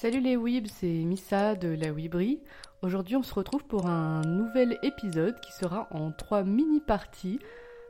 [0.00, 2.38] Salut les Weebs, c'est Missa de la Weebry.
[2.82, 7.40] Aujourd'hui, on se retrouve pour un nouvel épisode qui sera en trois mini-parties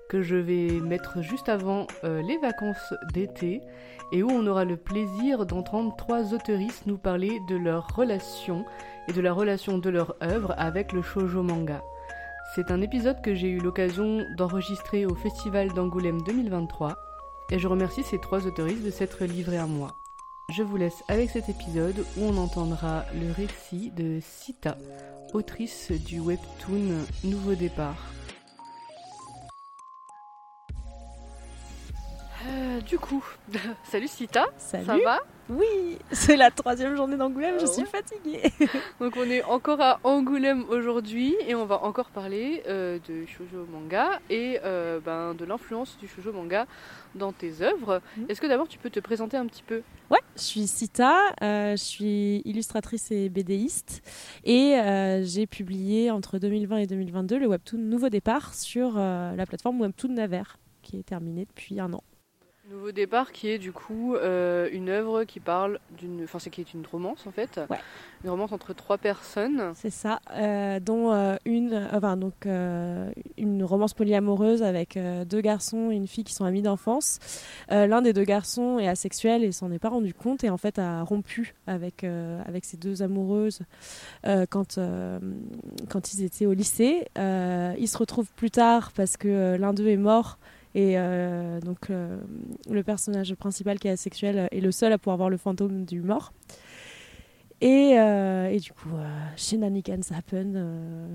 [0.09, 3.61] que je vais mettre juste avant euh, les vacances d'été
[4.11, 8.65] et où on aura le plaisir d'entendre trois auteuristes nous parler de leur relation
[9.07, 11.83] et de la relation de leur œuvre avec le shoujo manga.
[12.55, 16.97] C'est un épisode que j'ai eu l'occasion d'enregistrer au Festival d'Angoulême 2023
[17.51, 19.95] et je remercie ces trois auteuristes de s'être livrés à moi.
[20.51, 24.79] Je vous laisse avec cet épisode où on entendra le récit de Sita,
[25.35, 28.18] autrice du webtoon Nouveau Départ.
[32.49, 33.25] Euh, du coup,
[33.85, 34.87] salut Sita, Salut.
[34.87, 35.19] ça va?
[35.51, 38.43] Oui, c'est la troisième journée d'Angoulême, je Ah suis ouais fatiguée.
[39.01, 43.67] Donc on est encore à Angoulême aujourd'hui et on va encore parler euh, de shoujo
[43.73, 46.67] manga et euh, ben, de l'influence du shoujo manga
[47.15, 48.03] dans tes œuvres.
[48.19, 48.27] Mhm.
[48.29, 49.81] Est-ce que d'abord tu peux te présenter un petit peu?
[50.11, 54.03] Ouais, je suis Sita, je suis illustratrice et BDiste
[54.45, 54.77] et
[55.23, 60.43] j'ai publié entre 2020 et 2022 le webtoon Nouveau Départ sur la plateforme Webtoon Naver
[60.83, 62.03] qui est terminée depuis un an.
[62.71, 66.61] Nouveau départ qui est du coup euh, une œuvre qui parle d'une, enfin c'est qui
[66.61, 67.79] est une romance en fait, Ouais.
[68.25, 69.73] une romance entre trois personnes.
[69.75, 75.95] C'est ça, euh, dont euh, une, enfin donc une romance polyamoureuse avec deux garçons et
[75.95, 77.21] une fille qui sont amis d'enfance.
[77.71, 80.79] L'un des deux garçons est asexuel et s'en est pas rendu compte et en fait
[80.79, 83.61] a rompu avec avec ses deux amoureuses
[84.51, 84.79] quand
[85.89, 87.07] quand ils étaient au lycée.
[87.17, 90.39] Ils se retrouvent plus tard parce que l'un d'eux est mort.
[90.75, 92.19] Et euh, donc euh,
[92.71, 96.01] le personnage principal qui est asexuel est le seul à pouvoir voir le fantôme du
[96.03, 96.33] mort.
[97.61, 101.09] Et, euh, et du coup, euh, shenanigans happen euh,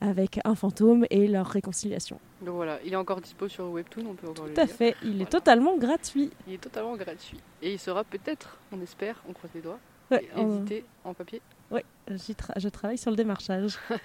[0.00, 2.18] avec un fantôme et leur réconciliation.
[2.40, 4.74] Donc voilà, il est encore dispo sur Webtoon, on peut encore le Tout à lire.
[4.74, 6.30] fait, il est totalement gratuit.
[6.46, 9.78] Il est totalement gratuit et il sera peut-être, on espère, on croise les doigts,
[10.10, 11.42] Ouais, édité en papier.
[11.70, 13.78] Tra- je travaille sur le démarchage.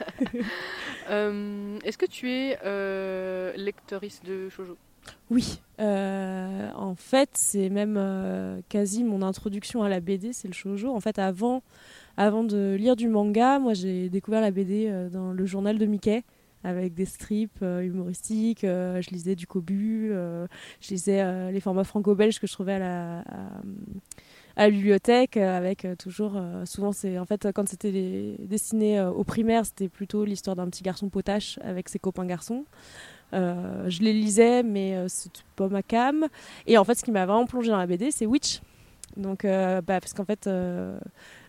[1.09, 4.77] Euh, Est-ce que tu es euh, lectrice de shoujo?
[5.29, 10.53] Oui, euh, en fait, c'est même euh, quasi mon introduction à la BD, c'est le
[10.53, 10.93] shoujo.
[10.95, 11.61] En fait, avant,
[12.15, 16.23] avant de lire du manga, moi j'ai découvert la BD dans le journal de Mickey
[16.63, 18.63] avec des strips euh, humoristiques.
[18.63, 20.47] euh, je lisais du Kobu, euh,
[20.79, 23.61] je lisais les formats franco-belges que je trouvais à la, à,
[24.55, 29.09] à la bibliothèque euh, avec euh, toujours euh, souvent c'est en fait quand c'était euh,
[29.09, 32.65] aux primaires c'était plutôt l'histoire d'un petit garçon potache avec ses copains garçons
[33.35, 36.27] je les lisais, mais c'était pas ma cam.
[36.67, 38.61] Et en fait, ce qui m'a vraiment plongé dans la BD, c'est Witch.
[39.17, 40.97] Donc, euh, bah, parce qu'en fait, euh,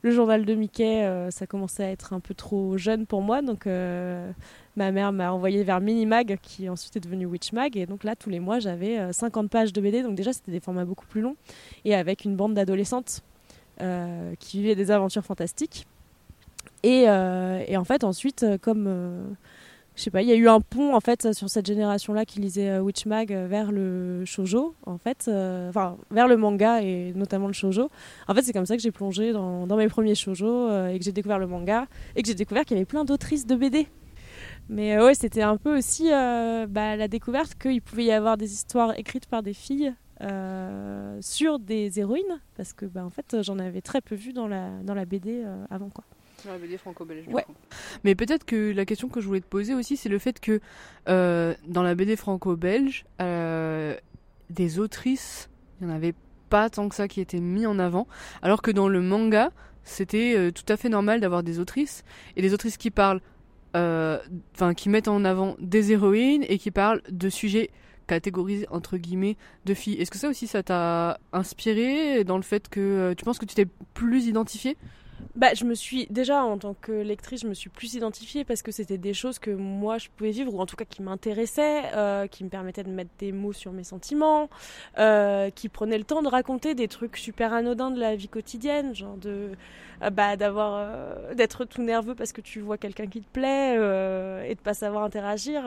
[0.03, 3.43] le journal de Mickey, euh, ça commençait à être un peu trop jeune pour moi.
[3.43, 7.77] Donc, ma mère m'a envoyé vers Minimag, qui ensuite est devenu Witch Mag.
[7.77, 10.03] Et donc là, tous les mois, j'avais euh, 50 pages de BD.
[10.03, 11.37] Donc, déjà, c'était des formats beaucoup plus longs.
[11.85, 13.23] Et avec une bande d'adolescentes
[14.39, 15.87] qui vivaient des aventures fantastiques.
[16.85, 19.37] Et, et en fait, ensuite, comme.
[19.97, 22.41] Je sais pas, il y a eu un pont en fait sur cette génération-là qui
[22.41, 26.83] lisait euh, Witch Mag euh, vers le shojo, en fait, euh, enfin vers le manga
[26.83, 27.91] et notamment le shojo.
[28.27, 31.13] En fait, c'est comme ça que j'ai plongé dans, mes premiers shojo et que j'ai
[31.13, 33.87] découvert le manga et que j'ai découvert qu'il y avait plein d'autrices de BD.
[34.69, 38.53] Mais euh, ouais, c'était un peu aussi bah, la découverte qu'il pouvait y avoir des
[38.53, 39.95] histoires écrites par des filles
[41.21, 44.71] sur des héroïnes, parce que bah, en fait, j'en avais très peu vu dans la,
[44.83, 46.05] dans la BD avant quoi.
[46.45, 47.27] Dans la BD franco-belge.
[47.29, 47.45] Ouais.
[48.05, 50.61] Mais peut-être que la question que je voulais te poser aussi, c'est le fait que
[51.09, 53.97] euh, dans la BD franco-belge, euh,
[54.51, 55.49] des autrices,
[55.81, 56.15] il n'y en avait
[56.51, 58.07] pas tant que ça qui étaient mis en avant,
[58.43, 59.51] alors que dans le manga,
[59.85, 62.05] c'était euh, tout à fait normal d'avoir des autrices
[62.37, 63.21] et des autrices qui parlent,
[63.75, 67.71] enfin qui mettent en avant des héroïnes et qui parlent de sujets
[68.07, 69.95] catégorisés entre guillemets de filles.
[69.95, 73.55] Est-ce que ça aussi ça t'a inspiré dans le fait que tu penses que tu
[73.57, 74.77] t'es plus identifié
[75.35, 78.63] Bah, je me suis déjà en tant que lectrice, je me suis plus identifiée parce
[78.63, 81.93] que c'était des choses que moi je pouvais vivre ou en tout cas qui m'intéressaient,
[81.95, 84.49] euh, qui me permettaient de mettre des mots sur mes sentiments,
[84.99, 88.95] euh, qui prenaient le temps de raconter des trucs super anodins de la vie quotidienne,
[88.95, 89.53] genre de
[90.03, 93.75] euh, bah d'avoir d'être tout nerveux parce que tu vois quelqu'un qui te plaît
[94.49, 95.65] et de pas savoir interagir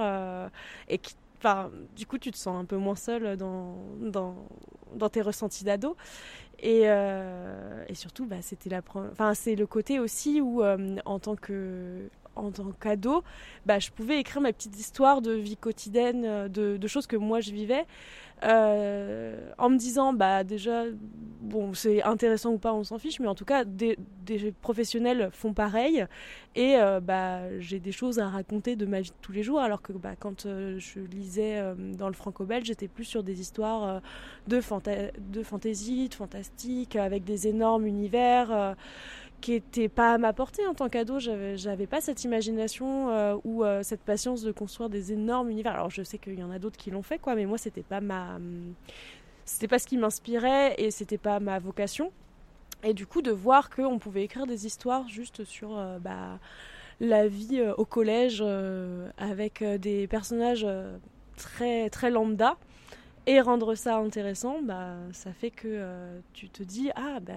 [0.89, 0.97] et
[1.95, 4.35] Du coup, tu te sens un peu moins seul dans, dans,
[4.95, 5.95] dans tes ressentis d'ado.
[6.59, 8.81] Et, euh, et surtout, bah, c'était la
[9.11, 13.23] enfin, c'est le côté aussi où, euh, en tant que en tant qu'ado,
[13.65, 17.15] bah, je pouvais écrire ma petite histoire de vie quotidienne, euh, de, de choses que
[17.15, 17.85] moi je vivais,
[18.43, 20.83] euh, en me disant, bah déjà,
[21.41, 23.97] bon, c'est intéressant ou pas, on s'en fiche, mais en tout cas, des,
[24.61, 26.05] professionnels font pareil,
[26.55, 29.59] et euh, bah, j'ai des choses à raconter de ma vie de tous les jours,
[29.59, 31.61] alors que bah, quand euh, je lisais
[31.97, 34.01] dans le franco-belge, j'étais plus sur des histoires
[34.47, 38.75] de, de fantaisie, de fantastique, avec des énormes univers
[39.41, 41.19] qui n'était pas à ma portée en tant qu'ado.
[41.19, 45.73] J'avais, j'avais pas cette imagination euh, ou euh, cette patience de construire des énormes univers.
[45.73, 47.83] Alors je sais qu'il y en a d'autres qui l'ont fait, quoi, mais moi c'était
[47.83, 48.39] pas ma,
[49.45, 52.11] c'était pas ce qui m'inspirait et c'était pas ma vocation.
[52.83, 56.39] Et du coup de voir qu'on pouvait écrire des histoires juste sur euh, bah,
[56.99, 58.43] la vie au collège
[59.19, 60.65] avec des personnages
[61.35, 62.57] très très lambda
[63.27, 67.33] et rendre ça intéressant, bah, ça fait que euh, tu te dis ah bah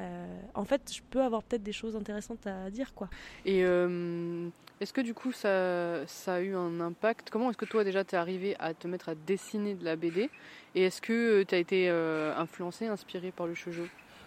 [0.54, 3.10] en fait je peux avoir peut-être des choses intéressantes à dire quoi.
[3.44, 4.48] Et euh,
[4.80, 7.30] est-ce que du coup ça, ça a eu un impact?
[7.30, 9.96] Comment est-ce que toi déjà tu es arrivé à te mettre à dessiner de la
[9.96, 10.30] BD
[10.76, 13.82] Et est-ce que tu as été euh, influencé, inspiré par le shoujo?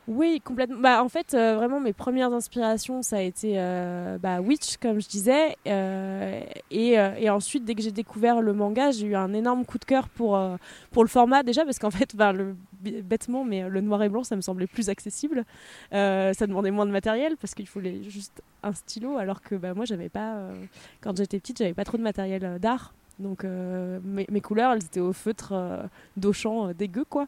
[0.08, 0.80] Oui, complètement.
[0.80, 5.00] Bah, en fait, euh, vraiment, mes premières inspirations, ça a été euh, bah, Witch, comme
[5.00, 5.56] je disais.
[5.66, 6.42] Euh,
[6.72, 10.10] et, ensuite, dès que j'ai découvert le manga, j'ai eu un énorme coup de cœur
[10.10, 10.40] pour,
[10.92, 12.34] pour le format, déjà, parce qu'en fait, bah,
[12.82, 15.46] bêtement, mais le noir et blanc, ça me semblait plus accessible.
[15.92, 19.86] ça demandait moins de matériel, parce qu'il fallait juste un stylo, alors que bah, moi,
[19.86, 20.50] j'avais pas.
[21.00, 22.94] quand j'étais petite, j'avais pas trop de matériel d'art.
[23.20, 25.54] Donc, mes, mes, couleurs, elles étaient au feutre
[26.18, 27.28] d'Auchan dégueu, quoi.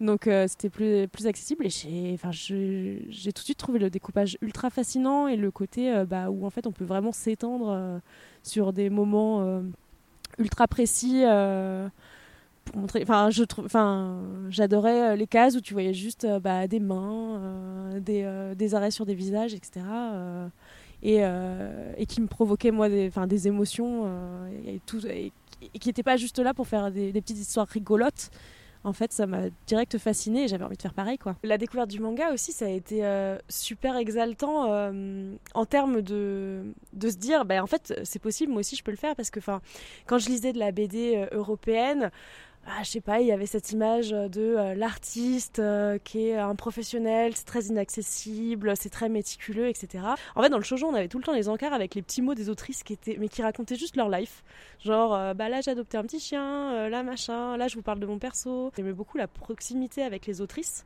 [0.00, 4.70] Donc euh, c'était plus, plus accessible et j'ai, tout de suite trouvé le découpage ultra
[4.70, 7.98] fascinant et le côté euh, bah, où en fait on peut vraiment s'étendre euh,
[8.42, 9.62] sur des moments
[10.38, 11.22] ultra précis.
[12.64, 18.74] pour montrer, enfin, j'adorais les cases où tu voyais juste bah, des mains, des, des,
[18.74, 19.84] arrêts sur des visages, etc.
[21.02, 21.22] Et,
[22.06, 24.10] qui me provoquaient moi des, des émotions
[24.66, 24.80] et,
[25.78, 28.30] qui n'étaient pas juste là pour faire des petites histoires rigolotes,
[28.84, 31.18] en fait, ça m'a direct fasciné et j'avais envie de faire pareil.
[31.18, 31.36] quoi.
[31.42, 36.62] La découverte du manga aussi, ça a été euh, super exaltant euh, en termes de,
[36.92, 39.30] de se dire, bah, en fait, c'est possible, moi aussi je peux le faire parce
[39.30, 39.40] que
[40.06, 42.10] quand je lisais de la BD euh, européenne,
[42.66, 46.36] ah, je sais pas, il y avait cette image de euh, l'artiste euh, qui est
[46.36, 50.04] un professionnel, c'est très inaccessible, c'est très méticuleux, etc.
[50.34, 52.22] En fait, dans le shoujo, on avait tout le temps les encarts avec les petits
[52.22, 54.42] mots des autrices qui étaient, mais qui racontaient juste leur life.
[54.82, 58.00] Genre, euh, bah là j'ai adopté un petit chien, là machin, là je vous parle
[58.00, 58.70] de mon perso.
[58.76, 60.84] J'aimais beaucoup la proximité avec les autrices.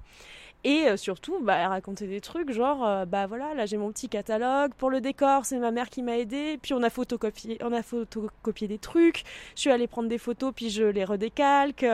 [0.65, 3.93] Et euh, surtout, bah, elle racontait des trucs genre, euh, bah voilà, là j'ai mon
[3.93, 4.73] petit catalogue.
[4.75, 6.59] Pour le décor, c'est ma mère qui m'a aidé.
[6.61, 9.23] Puis on a photocopié, on a photocopié des trucs.
[9.55, 11.87] Je suis allée prendre des photos, puis je les redécalque.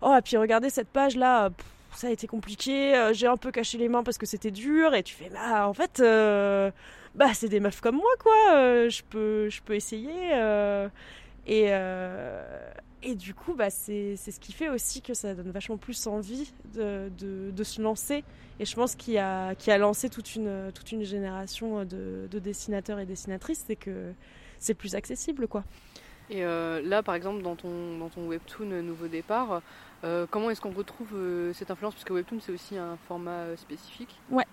[0.00, 1.50] Oh, et puis regardez cette page là.
[1.94, 4.94] ça a été compliqué, euh, j'ai un peu caché les mains parce que c'était dur,
[4.94, 6.00] et tu fais, bah en fait,
[7.14, 10.30] bah c'est des meufs comme moi quoi, je, peux, je peux essayer.
[11.46, 11.70] et,
[13.04, 16.52] et du coup, bah, c'est ce qui fait aussi que ça donne vachement plus envie
[16.74, 18.24] de, de, se lancer.
[18.58, 22.38] Et je pense qu'il a, qui a lancé toute une, toute une génération de, de
[22.38, 24.12] dessinateurs et dessinatrices, c'est que
[24.58, 25.46] c'est plus accessible.
[25.46, 25.64] quoi.
[26.30, 29.60] Et euh, là, par exemple, dans ton, dans ton webtoon Nouveau Départ,
[30.04, 31.94] euh, comment est-ce qu'on retrouve euh, cette influence?
[31.94, 34.18] Parce que webtoon, c'est aussi un format spécifique.
[34.30, 34.44] Ouais.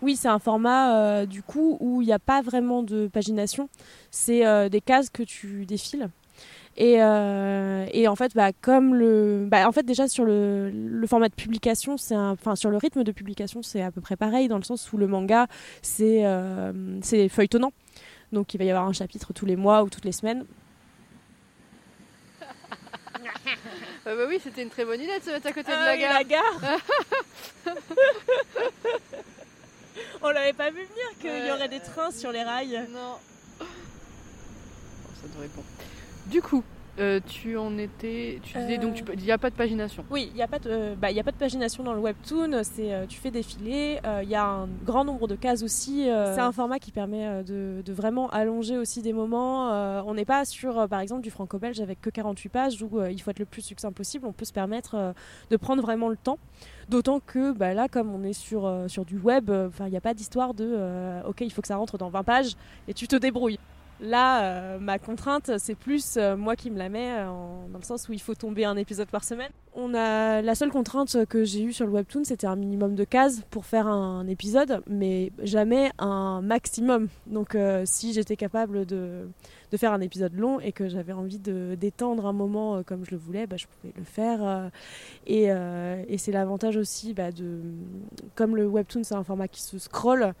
[0.00, 3.68] Oui, c'est un format du coup où il n'y a pas vraiment de pagination.
[4.12, 6.08] C'est des cases que tu défiles.
[6.80, 11.06] Et, euh, et, en fait, bah, comme le, bah, en fait déjà sur le, le
[11.08, 14.46] format de publication, c'est enfin sur le rythme de publication, c'est à peu près pareil
[14.46, 15.48] dans le sens où le manga,
[15.82, 16.72] c'est euh,
[17.02, 17.72] c'est feuilletonnant.
[18.30, 20.44] Donc il va y avoir un chapitre tous les mois ou toutes les semaines.
[24.04, 25.84] bah, bah oui, c'était une très bonne idée de se mettre à côté de ah
[25.84, 26.14] la gare.
[26.14, 26.60] La gare.
[30.22, 32.86] On l'avait pas vu venir qu'il y aurait des trains sur les rails.
[32.92, 33.16] Non.
[33.58, 35.64] ça devrait bon.
[36.26, 36.62] Du coup,
[36.98, 38.40] euh, tu en étais.
[38.42, 40.04] Tu disais donc il n'y a pas de pagination.
[40.10, 42.62] Oui, il n'y a, pas de, euh, bah, a pas de pagination dans le webtoon.
[42.64, 44.00] C'est euh, tu fais défiler.
[44.22, 46.04] Il y a un grand nombre de cases aussi.
[46.06, 49.70] c'est un format qui permet de, de, vraiment allonger aussi des moments.
[50.06, 53.30] on n'est pas sur, par exemple, du franco-belge avec que 48 pages où il faut
[53.30, 54.26] être le plus succinct possible.
[54.26, 55.14] On peut se permettre
[55.50, 56.38] de prendre vraiment le temps.
[56.88, 60.14] D'autant que bah, là, comme on est sur, sur du web, il n'y a pas
[60.14, 62.56] d'histoire de OK, il faut que ça rentre dans 20 pages
[62.88, 63.58] et tu te débrouilles.
[64.00, 67.84] Là, euh, ma contrainte, c'est plus euh, moi qui me la mets, euh, dans le
[67.84, 69.50] sens où il faut tomber un épisode par semaine.
[69.74, 73.04] On a la seule contrainte que j'ai eue sur le webtoon, c'était un minimum de
[73.04, 77.08] cases pour faire un, épisode, mais jamais un maximum.
[77.26, 79.28] Donc, si j'étais capable de,
[79.70, 83.12] de, faire un épisode long et que j'avais envie de d'étendre un moment comme je
[83.12, 84.70] le voulais, bah, je pouvais le faire.
[85.26, 87.60] et, et c'est l'avantage aussi bah, de,
[88.34, 90.34] comme le webtoon, c'est un format qui se scroll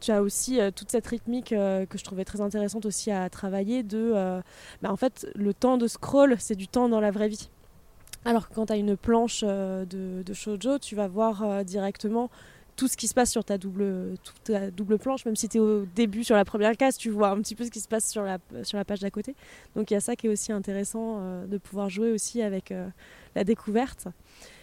[0.00, 3.28] tu as aussi euh, toute cette rythmique euh, que je trouvais très intéressante aussi à
[3.28, 4.40] travailler de euh,
[4.82, 7.48] bah, en fait le temps de scroll c'est du temps dans la vraie vie
[8.24, 9.86] Alors que quand tu as une planche de,
[10.22, 12.30] de shoujo, tu vas voir directement
[12.78, 15.60] tout ce qui se passe sur ta double, ta double planche, même si tu es
[15.60, 18.08] au début sur la première case, tu vois un petit peu ce qui se passe
[18.08, 19.34] sur la, sur la page d'à côté.
[19.74, 22.70] Donc il y a ça qui est aussi intéressant euh, de pouvoir jouer aussi avec
[22.70, 22.88] euh,
[23.34, 24.06] la découverte.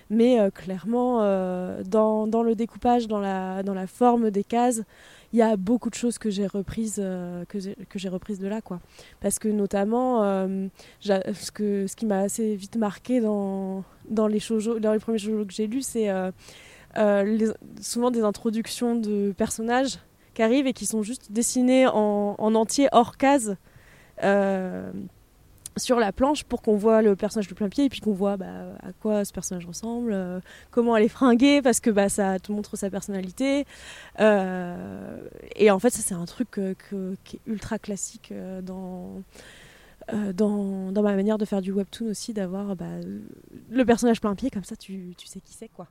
[0.10, 1.19] Mais euh, clairement,
[1.84, 4.84] dans, dans, le découpage, dans la, dans la forme des cases,
[5.34, 7.03] il y a beaucoup de choses que j'ai reprises,
[7.50, 7.60] que
[7.95, 8.62] j'ai reprises de là.
[8.62, 8.79] Quoi.
[9.19, 10.22] Parce que notamment,
[11.01, 14.39] ce, que, ce qui m'a assez vite marqué dans, dans, les,
[14.79, 16.07] dans les premiers shoujo que j'ai lus, c'est
[16.97, 19.99] euh, souvent des introductions de personnages
[20.33, 23.57] qui arrivent et qui sont juste dessinés en, entier hors case
[24.23, 24.91] euh,
[25.77, 28.37] sur la planche pour qu'on voit le personnage de plein pied et puis qu'on voit
[28.37, 30.39] bah, à quoi ce personnage ressemble, euh,
[30.71, 33.65] comment elle est fringuée parce que bah, ça te montre sa personnalité.
[34.19, 36.59] et en fait, ça c'est un truc
[37.25, 38.33] qui est ultra classique
[38.63, 39.21] dans,
[40.09, 42.85] ma manière de faire du webtoon aussi, d'avoir bah,
[43.69, 45.87] le personnage plein pied, comme ça tu sais qui c'est quoi.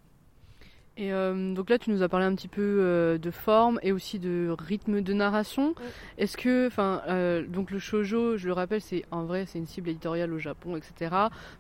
[0.96, 3.90] Et euh, donc là, tu nous as parlé un petit peu euh, de forme et
[3.90, 5.74] aussi de rythme de narration.
[6.18, 9.66] Est-ce que, enfin, euh, donc le shojo, je le rappelle, c'est en vrai, c'est une
[9.66, 11.14] cible éditoriale au Japon, etc.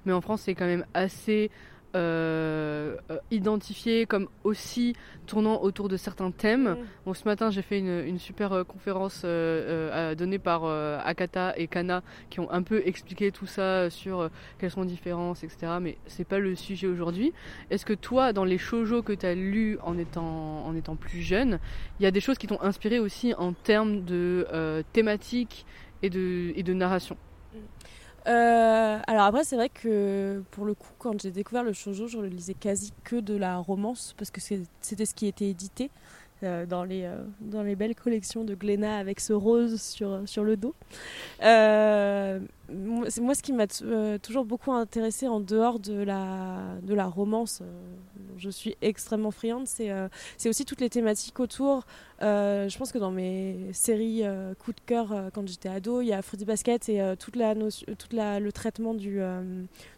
[0.06, 1.50] Mais en France, c'est quand même assez
[1.94, 3.03] euh, euh,
[3.34, 4.94] identifié comme aussi
[5.26, 6.70] tournant autour de certains thèmes.
[6.70, 6.76] Mm.
[7.06, 12.40] Bon, ce matin, j'ai fait une, super euh, conférence donnée par Akata et Kana qui
[12.40, 15.72] ont un peu expliqué tout ça sur quelles sont les différences, etc.
[15.80, 17.32] Mais c'est pas le sujet aujourd'hui.
[17.70, 21.20] Est-ce que toi, dans les shoujo que tu as lus en étant, en étant plus
[21.20, 21.58] jeune,
[22.00, 24.46] il y a des choses qui t'ont inspiré aussi en termes de
[24.92, 25.66] thématiques
[26.02, 27.16] et de, et de narration?
[28.26, 32.18] Euh, alors après, c'est vrai que pour le coup, quand j'ai découvert le shoujo, je
[32.18, 35.90] ne lisais quasi que de la romance parce que c'était ce qui était édité
[36.42, 40.44] euh, dans, les, euh, dans les belles collections de Glénat avec ce rose sur, sur
[40.44, 40.74] le dos.
[42.72, 43.66] Moi, ce qui m'a
[44.18, 47.62] toujours beaucoup intéressé en dehors de la, de la romance,
[48.36, 51.84] je suis extrêmement friande, c'est aussi toutes les thématiques autour
[52.22, 56.00] euh, je pense que dans mes séries euh, coup de cœur euh, quand j'étais ado,
[56.00, 59.20] il y a Fruity Basket et toute, la toute le traitement du,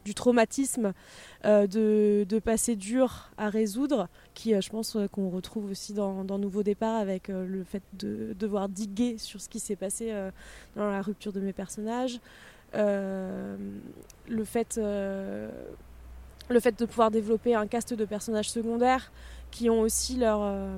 [0.04, 0.92] du traumatisme
[1.44, 6.62] de, de passé dur à résoudre, qui je pense qu'on retrouve aussi dans, dans, Nouveau
[6.62, 10.12] Départ avec le fait de devoir diguer sur ce qui s'est passé
[10.75, 12.20] dans la rupture de mes personnages.
[12.75, 14.78] Le fait
[16.49, 19.11] le fait de pouvoir développer un cast de personnages secondaires
[19.50, 20.76] qui ont aussi leur, euh,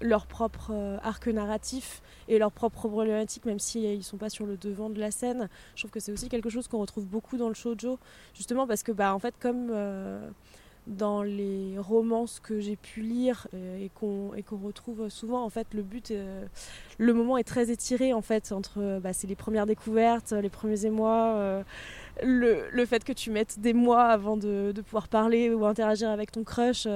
[0.00, 4.30] leur propre euh, arc narratif et leur propre problématique, même s'ils si, ne sont pas
[4.30, 5.48] sur le devant de la scène.
[5.74, 7.98] Je trouve que c'est aussi quelque chose qu'on retrouve beaucoup dans le shoujo,
[8.34, 10.28] justement parce que, bah, en fait, comme euh,
[10.88, 14.30] dans les romances que j'ai pu lire et qu'on
[14.64, 16.12] retrouve souvent, en fait, le but,
[16.98, 20.86] le moment est très étiré, en fait, entre bah, c'est les premières découvertes, les premiers
[20.86, 21.62] émois.
[22.22, 26.10] Le, le, fait que tu mettes des mois avant de, de pouvoir parler ou interagir
[26.10, 26.88] avec ton crush,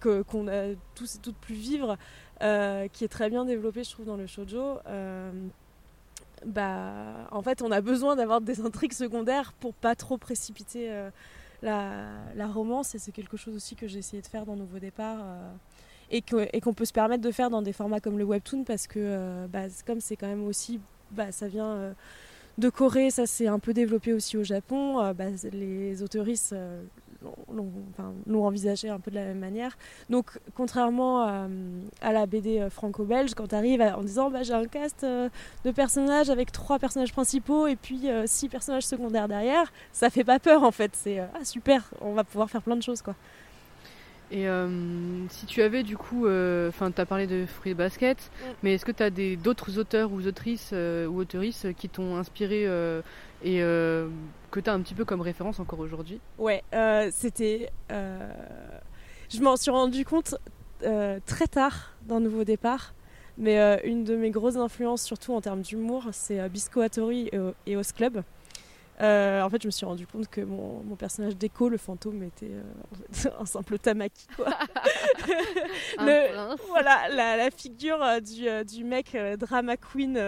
[0.00, 1.96] qu'on a tous et toutes pu vivre,
[2.42, 4.78] euh, qui est très bien développé, je trouve, dans le shoujo.
[4.86, 5.32] Euh,
[6.46, 10.88] bah, en fait, on a besoin d'avoir des intrigues secondaires pour pas trop précipiter
[11.64, 14.78] euh, la, romance, et c'est quelque chose aussi que j'ai essayé de faire dans Nouveau
[14.78, 15.18] Départ.
[16.10, 19.46] et qu'on peut se permettre de faire dans des formats comme le webtoon parce que
[19.48, 21.94] bah, comme c'est quand même aussi bah, ça vient
[22.56, 26.54] de Corée ça s'est un peu développé aussi au Japon bah, les autoristes
[28.26, 29.76] l'ont envisagé un peu de la même manière.
[30.10, 31.22] Donc, contrairement
[32.00, 35.28] à, la BD euh, franco-belge, quand tu arrives en disant bah, j'ai un cast euh,
[35.64, 40.24] de personnages avec trois personnages principaux et puis euh, six personnages secondaires derrière, ça fait
[40.24, 40.92] pas peur en fait.
[40.94, 43.14] C'est ah, super, on va pouvoir faire plein de choses quoi.
[44.30, 44.46] Et
[45.30, 46.26] si tu avais du coup,
[46.68, 48.46] enfin, tu as parlé de Fruit Basket, mm.
[48.62, 52.66] mais est-ce que tu as d'autres auteurs ou autrices ou autrices qui t'ont inspiré
[53.42, 54.08] et euh,
[54.50, 56.20] que tu as un petit peu comme référence encore aujourd'hui?
[56.38, 57.70] Ouais, euh, c'était.
[57.92, 58.30] Euh,
[59.30, 60.34] je m'en suis rendu compte
[60.80, 62.94] très tard d'un nouveau départ.
[63.40, 67.30] Mais une de mes grosses influences, surtout en termes d'humour, c'est Bisco Hattori
[67.66, 68.22] et, Os Club.
[69.00, 72.52] En fait, je me suis rendu compte que mon, mon personnage d'écho, le fantôme, était
[73.38, 74.26] un simple tamaki.
[74.36, 74.46] Quoi.
[76.68, 80.18] voilà, la, la figure du, du, mec drama queen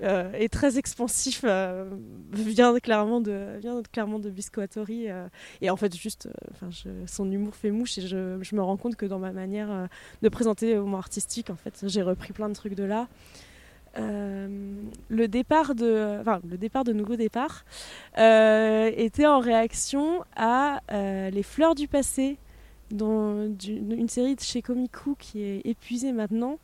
[0.00, 1.90] euh, est très expansif euh,
[2.30, 5.28] vient clairement de vient clairement de euh,
[5.60, 6.70] et en fait juste enfin
[7.06, 9.88] son humour fait mouche et je, je, me rends compte que dans ma manière
[10.22, 13.08] de présenter au moment artistique en fait j'ai repris plein de trucs de là
[13.98, 17.64] le départ de enfin le départ de nouveau départ
[18.16, 22.38] était en réaction à les fleurs du passé
[22.90, 26.58] une série de chez Komiku qui est épuisée maintenant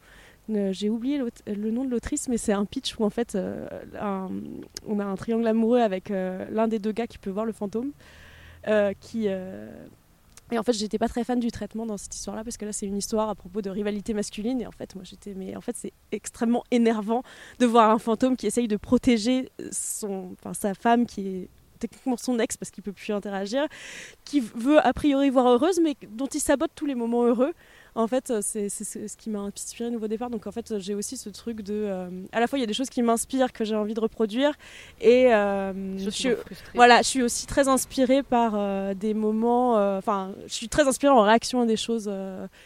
[0.50, 3.66] euh, j'ai oublié le nom de l'autrice, mais c'est un pitch où en fait euh,
[4.86, 7.52] on a un triangle amoureux avec euh, l'un des deux gars qui peut voir le
[7.52, 7.92] fantôme.
[9.00, 9.28] qui
[10.52, 12.72] et en fait, j'étais pas très fan du traitement dans cette histoire-là parce que là,
[12.72, 14.60] c'est une histoire à propos de rivalité masculine.
[14.60, 17.22] Et en fait, moi, j'étais, mais en fait, c'est extrêmement énervant
[17.58, 21.48] de voir un fantôme qui essaye de protéger son, enfin, sa femme qui est
[21.78, 23.66] techniquement son ex parce qu'il peut plus interagir,
[24.24, 27.52] qui veut a priori voir heureuse, mais dont il sabote tous les moments heureux
[27.96, 30.28] en fait, euh, c'est ce qui m'a inspiré au nouveau départ.
[30.28, 31.74] Donc en fait, j'ai aussi ce truc de.
[31.74, 34.00] Euh, à la fois, il y a des choses qui m'inspirent, que j'ai envie de
[34.00, 34.52] reproduire.
[35.00, 36.30] Et euh, je, suis,
[36.74, 39.74] voilà, je suis aussi très inspirée par des moments.
[39.96, 42.10] Enfin, je suis très inspirée en réaction à des choses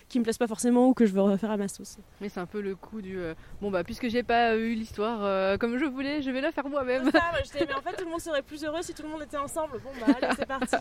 [0.09, 1.99] qui me plaisent pas forcément ou que je veux refaire à ma sauce.
[2.21, 3.19] Mais c'est un peu le coup du.
[3.61, 7.11] bon, bah, puisque j'ai pas eu l'histoire comme je voulais, je vais la faire moi-même.
[7.13, 9.81] mais en fait, tout le monde serait plus heureux si tout le monde était ensemble.
[9.85, 10.77] Bon, bah, allez, c'est parti.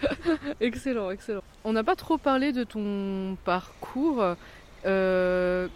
[0.60, 1.42] excellent, excellent.
[1.64, 4.36] On n'a pas trop parlé de ton parcours cours.
[4.86, 5.68] Euh,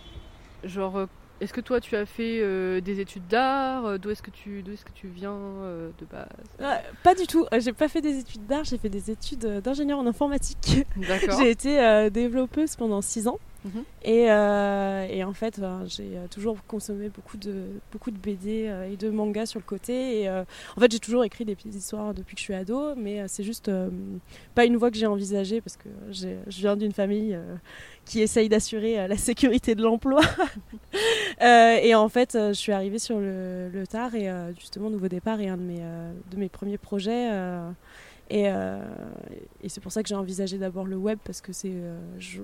[0.64, 1.06] genre,
[1.40, 4.72] est-ce que toi tu as fait euh, des études d'art D'où est-ce que tu d'où
[4.72, 6.80] est-ce que tu viens euh, de base?
[7.02, 7.46] Pas du tout.
[7.58, 8.64] J'ai pas fait des études d'art.
[8.64, 10.86] J'ai fait des études d'ingénieur en informatique.
[11.38, 13.38] j'ai été développeuse pendant 6 ans.
[13.64, 13.84] Mhm.
[14.04, 19.46] Et, et, en fait, j'ai toujours consommé beaucoup de, beaucoup de BD et de mangas
[19.46, 20.22] sur le côté.
[20.22, 23.26] Et en fait, j'ai toujours écrit des petites histoires depuis que je suis ado, mais
[23.28, 23.70] c'est juste
[24.54, 27.38] pas une voie que j'ai envisagée parce que je viens d'une famille
[28.04, 30.22] qui essaye d'assurer euh, la sécurité de l'emploi.
[31.42, 35.40] Euh, et en fait, euh, je suis arrivée sur le, tard et justement, Nouveau Départ
[35.40, 35.82] est un de mes,
[36.30, 37.28] de mes premiers projets.
[38.30, 38.46] Et,
[39.62, 41.74] et c'est pour ça que j'ai envisagé d'abord le web parce que c'est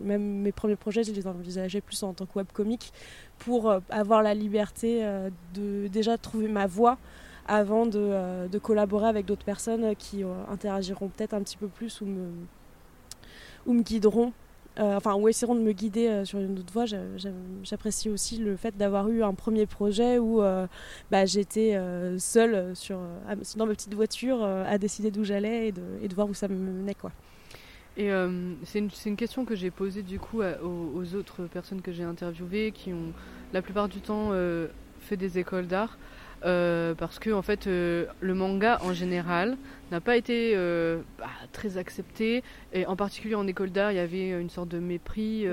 [0.04, 2.92] même mes premiers projets, je les envisageais plus en tant que web comique
[3.38, 5.02] pour avoir la liberté
[5.54, 6.98] de déjà trouver ma voix
[7.46, 12.06] avant de, de collaborer avec d'autres personnes qui interagiront peut-être un petit peu plus ou
[12.06, 12.28] me,
[13.66, 16.84] ou me guideront euh, enfin, ou essaieront de me guider euh, sur une autre voie.
[17.62, 20.66] J'apprécie aussi le fait d'avoir eu un premier projet où euh,
[21.10, 21.78] bah, j'étais
[22.18, 22.98] seule sur,
[23.56, 26.94] dans ma petite voiture à décider d'où j'allais et de, voir où ça me menait.
[26.94, 27.12] Quoi.
[27.96, 28.10] Et
[28.64, 32.92] c'est une, question que j'ai posée du coup aux, autres personnes que j'ai interviewées qui
[32.92, 33.12] ont
[33.52, 34.30] la plupart du temps
[35.00, 35.98] fait des écoles d'art.
[36.44, 39.58] Euh, parce que en fait euh, le manga en général
[39.90, 42.42] n'a pas été euh, bah, très accepté.
[42.72, 45.46] Et en particulier en école d'art il y avait une sorte de mépris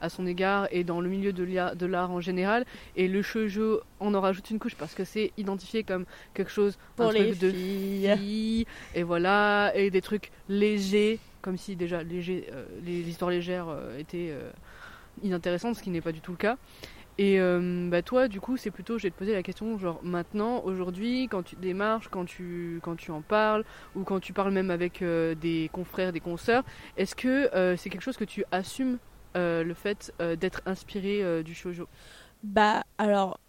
[0.00, 0.68] à son égard.
[0.70, 2.64] Et dans le milieu de l'art en général
[2.96, 6.76] et le shoujo on en rajoute une couche parce que c'est identifié comme quelque chose
[6.96, 8.66] pour les de filles.
[8.94, 9.72] et voilà.
[9.74, 12.48] Et des trucs légers comme si déjà léger,
[12.84, 13.66] les histoires légères
[13.98, 14.32] étaient
[15.22, 16.56] inintéressantes ce qui n'est pas du tout le cas
[17.16, 20.00] et euh, bah toi, du coup, c'est plutôt, je vais te poser la question, genre
[20.02, 24.52] maintenant, aujourd'hui, quand tu démarches, quand tu, quand tu en parles, ou quand tu parles
[24.52, 26.64] même avec euh, des confrères, des consoeurs,
[26.96, 28.98] est-ce que euh, c'est quelque chose que tu assumes
[29.36, 31.88] le fait d'être inspiré du shoujo?
[32.44, 33.40] Bah alors,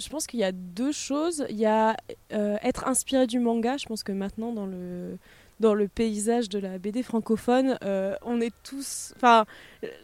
[0.00, 1.46] je pense qu'il y a deux choses.
[1.48, 1.96] Il y a
[2.30, 3.76] être inspiré du manga.
[3.76, 5.16] Je pense que maintenant, dans le
[5.60, 9.46] dans le paysage de la BD francophone, euh, on est tous, enfin,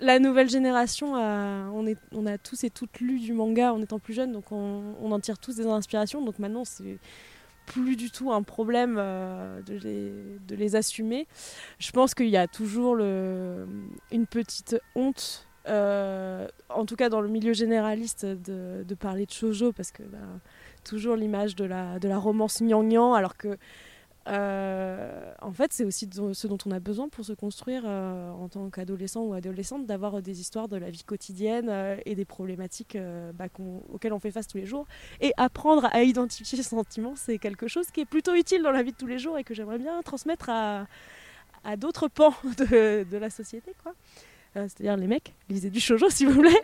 [0.00, 3.82] la nouvelle génération, a, on, est, on a tous et toutes lu du manga en
[3.82, 6.22] étant plus jeunes, donc on, en tire tous des inspirations.
[6.22, 6.98] Donc maintenant, c'est
[7.66, 10.12] plus du tout un problème euh, de, les,
[10.48, 11.26] de les assumer.
[11.78, 13.66] Je pense qu'il y a toujours le,
[14.10, 15.46] une petite honte.
[15.68, 20.18] Euh, en tout cas dans le milieu généraliste de, parler de shoujo parce que bah,
[20.82, 23.56] toujours l'image de la, de la romance gnangnan alors que
[24.28, 28.48] euh, en fait, c'est aussi ce dont on a besoin pour se construire euh, en
[28.48, 32.96] tant qu'adolescent ou adolescente, d'avoir des histoires de la vie quotidienne euh, et des problématiques
[33.34, 33.46] bah,
[33.92, 34.86] auxquelles on fait face tous les jours.
[35.20, 38.82] Et apprendre à identifier ses sentiments, c'est quelque chose qui est plutôt utile dans la
[38.82, 40.86] vie de tous les jours et que j'aimerais bien transmettre à,
[41.64, 43.74] à d'autres pans de, de, la société.
[43.82, 43.94] quoi.
[44.56, 46.56] Euh, c'est-à-dire les mecs, lisez du shoujo si vous voulez.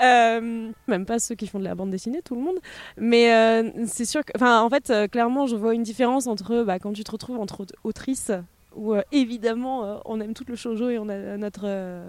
[0.00, 2.58] Euh, même pas ceux qui font de la bande dessinée, tout le monde.
[2.96, 6.78] Mais euh, c'est sûr que, enfin, en fait, clairement, je vois une différence entre bah,
[6.78, 8.30] quand tu te retrouves entre autrices
[8.76, 11.66] où évidemment on aime tout le shoujo et on a notre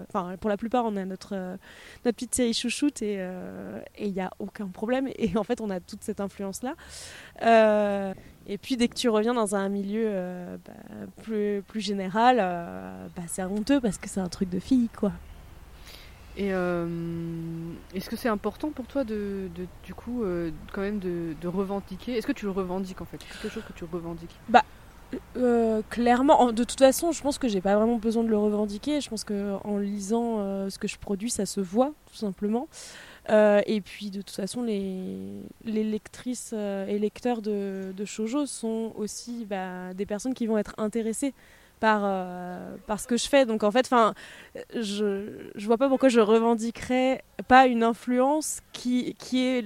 [0.08, 1.34] enfin pour la plupart on a notre
[2.04, 3.18] notre petite série chouchoute et
[3.98, 5.08] il n'y a aucun problème.
[5.16, 6.74] Et en fait on a toute cette influence là
[8.50, 10.72] et puis dès que tu reviens dans un milieu euh, bah,
[11.22, 15.12] plus, plus général, euh, bah, c'est honteux parce que c'est un truc de fille, quoi.
[16.36, 16.86] Et euh,
[17.94, 19.48] est-ce que c'est important pour toi de,
[19.84, 20.24] du coup,
[20.72, 22.16] quand même de, revendiquer?
[22.16, 23.18] Est-ce que tu le revendiques en fait?
[23.20, 24.34] C'est quelque chose que tu revendiques?
[24.48, 24.64] Bah,
[25.88, 29.00] clairement, de toute façon, je pense que j'ai pas vraiment besoin de le revendiquer.
[29.00, 32.68] Je pense que en lisant ce que je produis, ça se voit tout simplement.
[33.28, 38.92] Euh, et puis de toute façon, les, les lectrices euh, et lecteurs de, de sont
[38.96, 41.32] aussi bah, des personnes qui vont être intéressées
[41.78, 43.46] par, euh, par ce que je fais.
[43.46, 43.88] Donc en fait,
[44.74, 45.04] je
[45.54, 49.64] ne vois pas pourquoi je revendiquerais pas une influence qui, qui est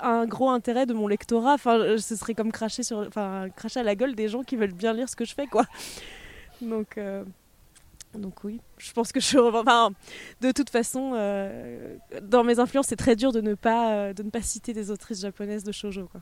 [0.00, 1.54] un gros intérêt de mon lectorat.
[1.54, 4.72] Enfin, ce serait comme cracher, sur, enfin, cracher à la gueule des gens qui veulent
[4.72, 5.46] bien lire ce que je fais.
[5.46, 5.64] quoi.
[6.60, 7.24] Donc, euh,
[8.18, 9.90] donc oui, je pense que je enfin,
[10.40, 14.22] de toute façon, euh, dans mes influences, c'est très dur de ne pas euh, de
[14.22, 16.20] ne pas citer des autrices japonaises de shojo quoi.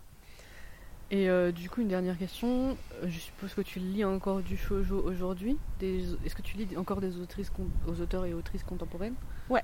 [1.10, 2.74] Et euh, du coup, une dernière question.
[3.04, 5.58] Je suppose que tu lis encore du shojo aujourd'hui.
[5.82, 7.52] Est-ce que tu lis encore des autrices,
[7.86, 9.14] aux auteurs et autrices contemporaines?
[9.50, 9.62] Ouais.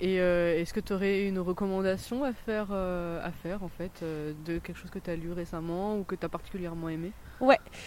[0.00, 3.90] Et euh, est-ce que tu aurais une recommandation à faire, euh, à faire en fait,
[4.02, 7.12] euh, de quelque chose que tu as lu récemment ou que tu as particulièrement aimé?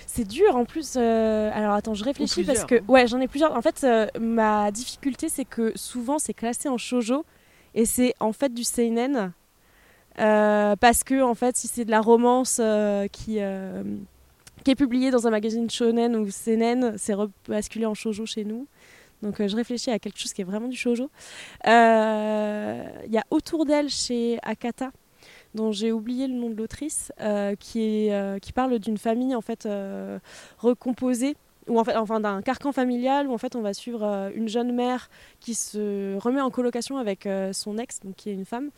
[0.06, 0.96] C'est dur en plus.
[0.96, 3.56] Alors attends, je réfléchis parce que plusieurs, ouais, j'en ai plusieurs.
[3.56, 3.86] En fait,
[4.20, 7.26] ma difficulté c'est que souvent c'est classé en shojo
[7.74, 9.32] et c'est en fait du seinen
[10.16, 12.62] parce que en fait, si c'est de la romance
[13.12, 13.40] qui
[14.64, 17.16] qui est publiée dans un magazine shonen ou seinen, c'est
[17.48, 18.68] basculé en shojo chez nous.
[19.24, 21.10] Donc euh, je réfléchis à quelque chose qui est vraiment du shojo.
[21.66, 24.92] Euh, Il y a autour d'elle chez Akata
[25.56, 28.10] dont j'ai oublié le nom de l'autrice, euh, qui,
[28.56, 29.68] parle d'une famille en fait
[30.58, 34.50] recomposée, ou en fait, enfin d'un carcan familial où en fait on va suivre une
[34.50, 38.72] jeune mère qui se remet en colocation avec son ex, qui est une femme,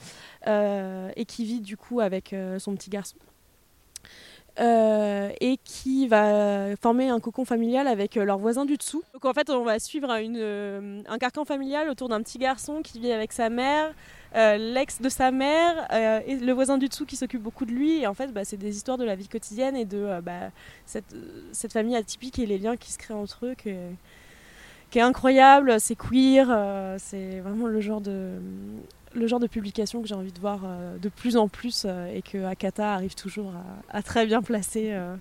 [0.45, 3.15] et qui vit du coup avec son petit garçon.
[4.57, 9.03] Euh, et qui va former un cocon familial avec euh, leurs voisins du dessous.
[9.13, 13.01] Donc en fait, on va suivre euh, un carcan familial autour d'un petit garçon qui
[13.01, 13.93] vit avec sa mère,
[14.33, 15.87] l'ex de sa mère
[16.25, 18.01] et le voisin du dessous qui s'occupe beaucoup de lui.
[18.01, 20.51] Et en fait, bah, c'est des histoires de la vie quotidienne et de bah,
[20.85, 25.79] cette, famille atypique et les liens qui se créent entre eux, qui est, incroyable.
[25.81, 26.47] C'est queer,
[26.97, 28.39] c'est vraiment le genre de
[29.15, 32.13] le genre de publication que j'ai envie de voir euh, de plus en plus euh,
[32.13, 33.53] et que Akata arrive toujours
[33.91, 34.89] à, à très bien placer.
[34.91, 35.15] euh.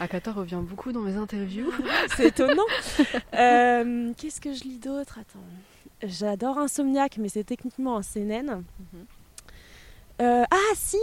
[0.00, 1.72] Akata revient beaucoup dans mes interviews.
[2.16, 2.64] C'est étonnant.
[3.32, 5.18] Qu'est-ce que je lis d'autre?
[5.20, 5.44] Attends.
[6.02, 8.64] J'adore Insomniac, mais c'est techniquement un seinen.
[10.20, 10.98] Euh, ah si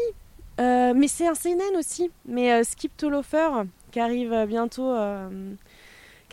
[0.59, 2.11] Mais c'est un seinen aussi.
[2.27, 4.93] Mais Skip to Loafer, qui arrive bientôt...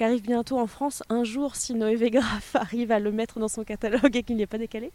[0.00, 1.98] euh, qui arrive bientôt en France un jour si Noé
[2.54, 4.92] arrive à le mettre dans son catalogue et qu'il n'y est pas décalé,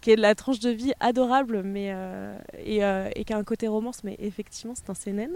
[0.00, 3.36] qui est de la tranche de vie adorable mais euh, et, euh, et qui a
[3.36, 5.32] un côté romance, mais effectivement c'est un seinen.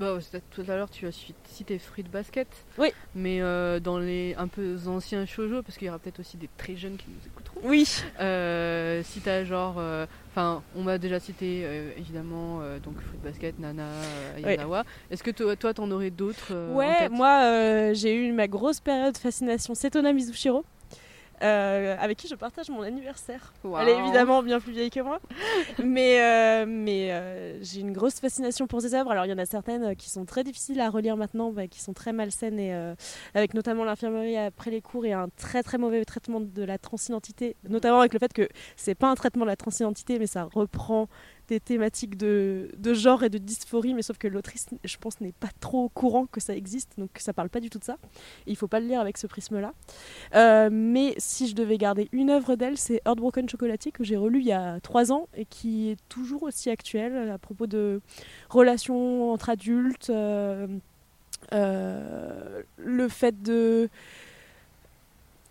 [0.00, 0.18] Bah,
[0.50, 2.48] tout à l'heure, tu as ci- cité Fruit Basket.
[2.78, 2.88] Oui.
[3.14, 6.48] Mais euh, dans les un peu anciens shoujo, parce qu'il y aura peut-être aussi des
[6.56, 7.60] très jeunes qui nous écouteront.
[7.68, 7.86] Oui.
[8.18, 13.58] Euh, si t'as genre, euh, enfin, on m'a déjà cité euh, évidemment donc Fruit Basket,
[13.58, 13.84] Nana,
[14.38, 14.44] Oui.
[14.46, 14.84] Ayanawa.
[15.10, 19.18] Est-ce que toi, toi, t'en aurais d'autres Ouais, moi j'ai eu ma grosse période de
[19.18, 20.64] fascination Setona Mizushiro,
[21.42, 23.52] euh, avec qui je partage mon anniversaire.
[23.80, 25.20] Elle est évidemment bien plus vieille que moi,
[25.84, 29.10] mais, euh, mais euh, j'ai une grosse fascination pour ses œuvres.
[29.10, 31.66] Alors il y en a certaines euh, qui sont très difficiles à relire maintenant, bah,
[31.66, 32.94] qui sont très malsaines, et, euh,
[33.34, 37.56] avec notamment l'infirmerie après les cours et un très très mauvais traitement de la transidentité,
[37.68, 41.08] notamment avec le fait que c'est pas un traitement de la transidentité, mais ça reprend
[41.50, 45.50] des thématiques de, genre et de dysphorie, mais sauf que l'autrice, je pense, n'est pas
[45.60, 47.96] trop courant que ça existe, donc ça parle pas du tout de ça.
[48.46, 49.72] Il faut pas le lire avec ce prisme-là.
[50.34, 54.40] Euh, mais si je devais garder une œuvre d'elle, c'est Heartbroken Chocolatier que j'ai relu
[54.40, 58.00] il y a trois ans et qui est toujours aussi actuelle à propos de
[58.48, 60.68] relations entre adultes, euh,
[61.52, 63.88] euh, le fait de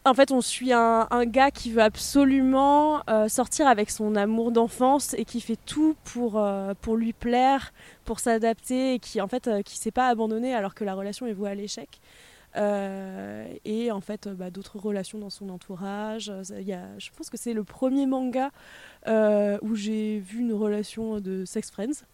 [0.06, 5.14] en fait, on suit un, gars qui veut absolument euh, sortir avec son amour d'enfance
[5.14, 7.74] et qui fait tout pour, euh, lui plaire,
[8.06, 11.34] pour s'adapter et qui en fait euh, s'est pas abandonné alors que la relation est
[11.34, 12.00] vouée à l'échec.
[12.56, 16.32] Euh, et en fait, bah, d'autres relations dans son entourage.
[16.50, 18.52] Y a, je pense que c'est le premier manga
[19.62, 22.06] où j'ai vu une relation de sex friends.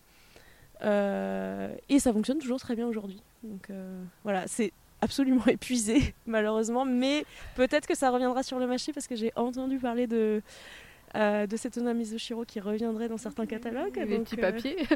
[0.81, 3.21] Et ça fonctionne toujours très bien aujourd'hui.
[3.43, 3.69] Donc
[4.23, 4.47] voilà,
[5.05, 9.77] absolument épuisé malheureusement, mais peut-être que ça reviendra sur le marché parce que j'ai entendu
[9.79, 10.41] parler de
[11.15, 13.95] euh, de Setona Mizushiro qui reviendrait dans certains catalogues.
[13.95, 14.87] Les donc, petits euh, papiers.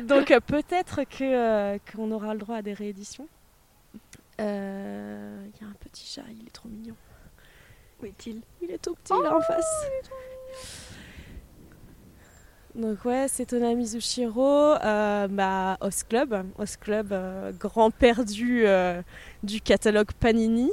[0.06, 3.26] donc euh, peut-être que euh, qu'on aura le droit à des rééditions.
[4.38, 6.94] Il y a un petit chat, il est trop mignon.
[8.00, 8.42] Où est-il?
[8.60, 9.86] Il est tout petit là en face.
[12.74, 19.02] Donc ouais, c'est Tona Mizushiro, euh, bah, Os Club, Os Club, euh, grand perdu euh,
[19.42, 20.70] du catalogue Panini,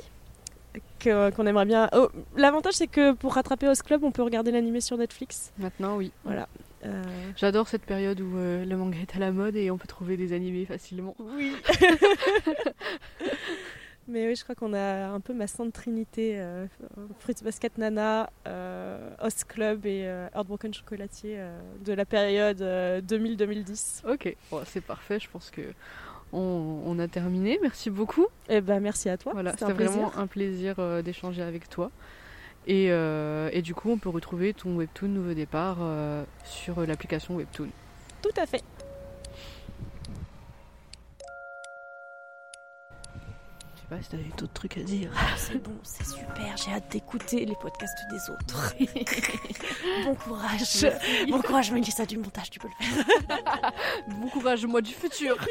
[1.03, 1.89] qu'on aimerait bien.
[1.93, 2.07] Oh,
[2.38, 5.51] L'avantage c'est que pour rattraper Os Club, on peut regarder l'animé sur Netflix.
[5.57, 6.13] Maintenant, oui.
[6.23, 6.47] Voilà.
[6.85, 7.03] Euh,
[7.35, 10.31] J'adore cette période où le manga est à la mode et on peut trouver des
[10.31, 11.15] animés facilement.
[11.19, 11.53] Oui.
[14.10, 16.65] Mais oui, je crois qu'on a un peu ma sainte trinité euh,
[17.19, 23.02] Fruits Basket Nana, euh, Os Club et euh, Heartbroken Chocolatier euh, de la période euh,
[23.02, 24.12] 2000-2010.
[24.12, 25.19] Ok, bon, c'est parfait.
[25.19, 25.62] Je pense que
[26.34, 27.60] on, on a terminé.
[27.62, 28.26] Merci beaucoup.
[28.50, 29.34] Et ben merci à toi.
[29.34, 31.91] Voilà, c'était vraiment un plaisir d'échanger avec toi.
[32.67, 35.78] Et, et du coup, on peut retrouver ton webtoon Nouveau Départ
[36.43, 37.69] sur l'application Webtoon.
[38.22, 38.63] Tout à fait.
[43.89, 45.12] Pas si t'avais d'autres trucs à dire.
[45.15, 46.56] Ah, c'est bon, c'est super.
[46.58, 48.75] J'ai hâte d'écouter les podcasts des autres.
[50.06, 50.86] bon courage.
[51.30, 53.71] Bon courage, ça du montage, tu peux le faire.
[54.08, 55.38] bon courage, moi du futur.